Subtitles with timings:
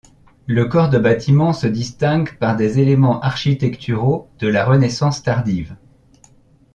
[0.47, 5.75] Le corps de bâtiment se distingue par des éléments architecturaux de la Renaissance tardive.